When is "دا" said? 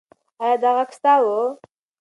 0.61-0.69